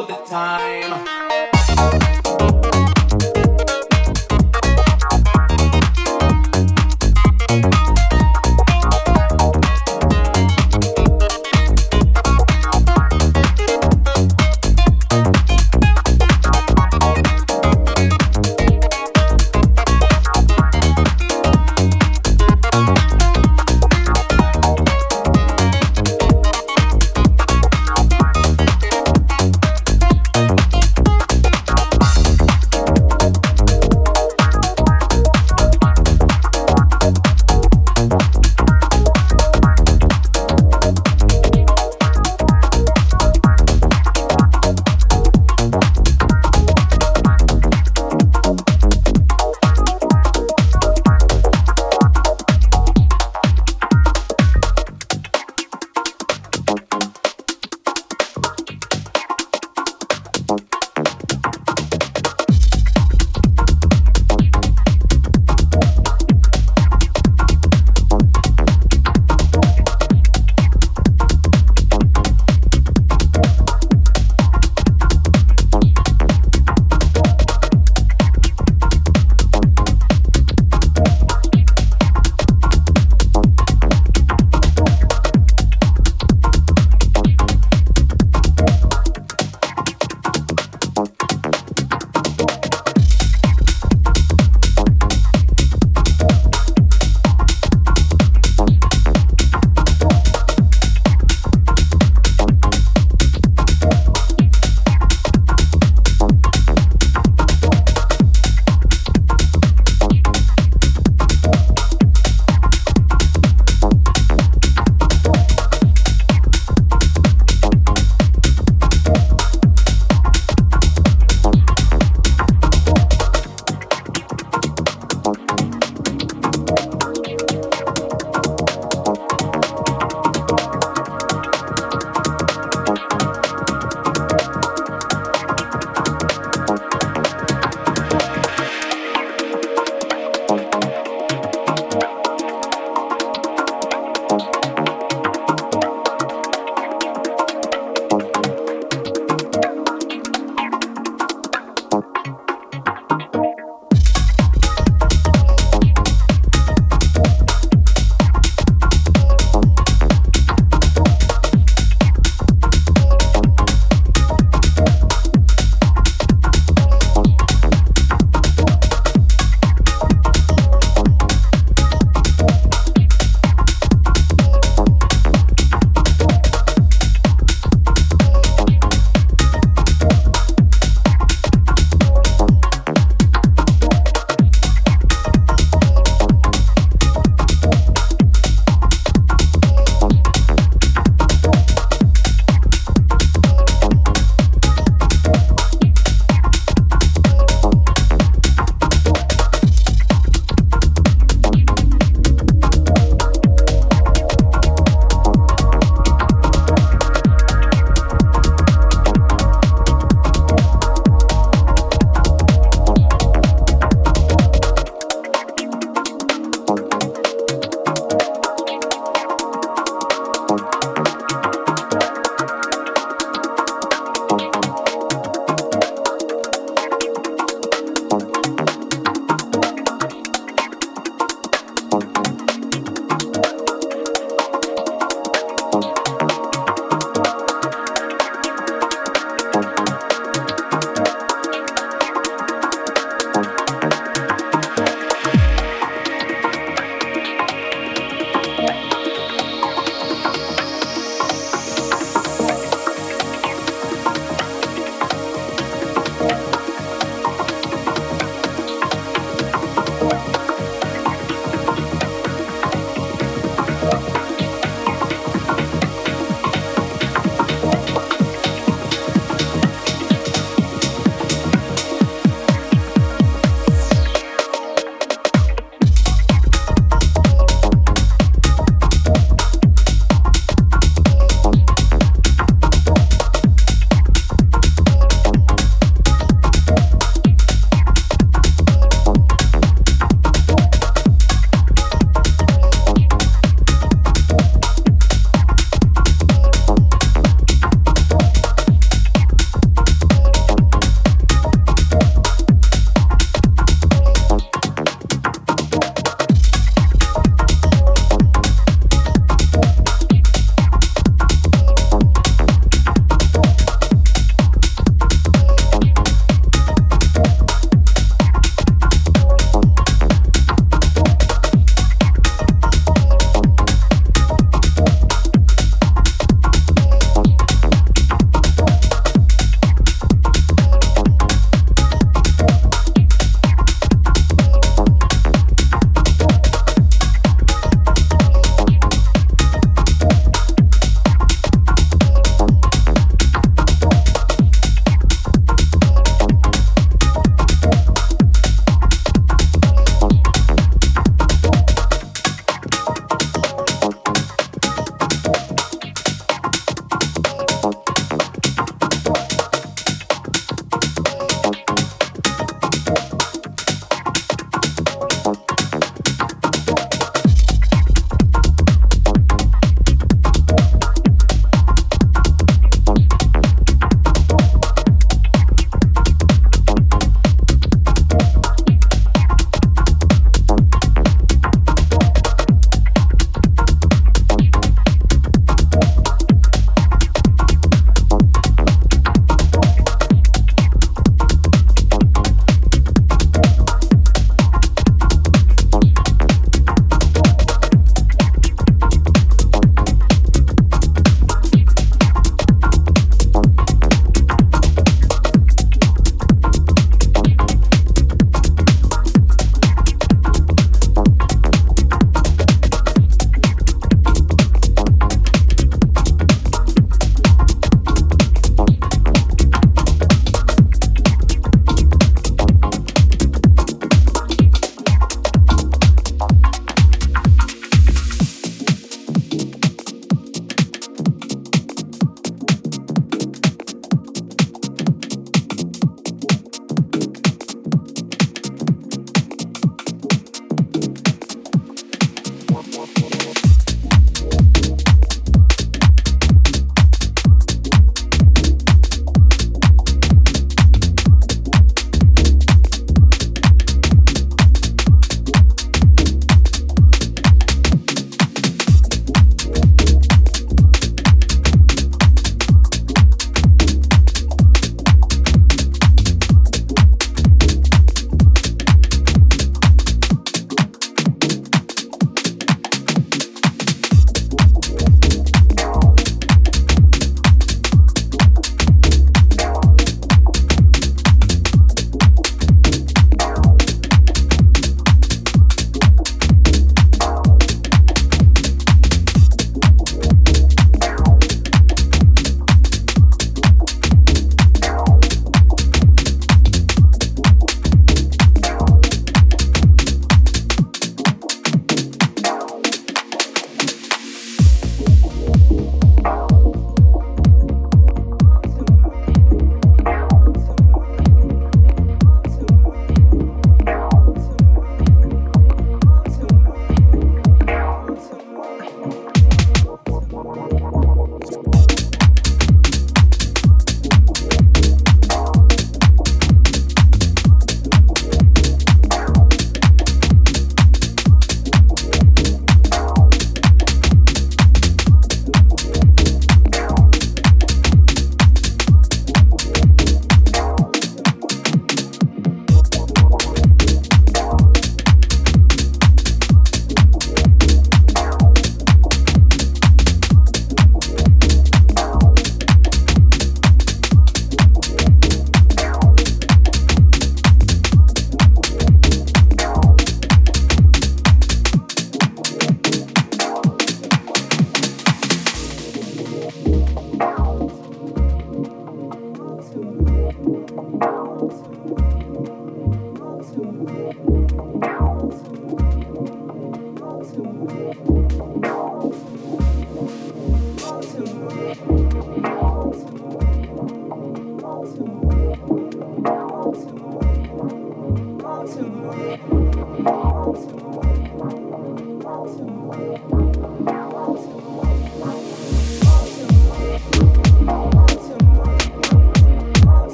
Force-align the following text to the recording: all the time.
all 0.00 0.06
the 0.06 0.14
time. 0.24 1.19